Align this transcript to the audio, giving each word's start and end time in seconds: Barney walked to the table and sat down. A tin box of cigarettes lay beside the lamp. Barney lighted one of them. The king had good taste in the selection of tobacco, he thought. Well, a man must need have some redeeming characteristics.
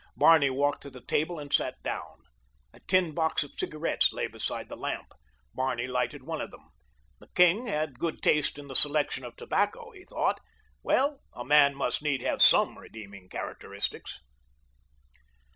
Barney 0.17 0.49
walked 0.49 0.81
to 0.81 0.89
the 0.89 1.05
table 1.05 1.37
and 1.37 1.53
sat 1.53 1.75
down. 1.83 2.23
A 2.73 2.79
tin 2.87 3.13
box 3.13 3.43
of 3.43 3.51
cigarettes 3.55 4.11
lay 4.11 4.25
beside 4.25 4.67
the 4.67 4.75
lamp. 4.75 5.13
Barney 5.53 5.85
lighted 5.85 6.23
one 6.23 6.41
of 6.41 6.49
them. 6.49 6.71
The 7.19 7.27
king 7.35 7.67
had 7.67 7.99
good 7.99 8.23
taste 8.23 8.57
in 8.57 8.67
the 8.67 8.73
selection 8.75 9.23
of 9.23 9.35
tobacco, 9.35 9.91
he 9.91 10.03
thought. 10.05 10.39
Well, 10.81 11.19
a 11.33 11.45
man 11.45 11.75
must 11.75 12.01
need 12.01 12.23
have 12.23 12.41
some 12.41 12.79
redeeming 12.79 13.29
characteristics. 13.29 14.17